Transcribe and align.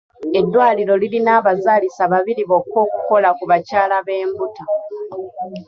Eddwaliro 0.39 0.93
lirina 1.01 1.31
abazaalisa 1.39 2.03
babiri 2.13 2.43
bokka 2.49 2.77
okukola 2.85 3.29
ku 3.37 3.43
bakyala 3.51 3.97
b'embuto. 4.05 4.65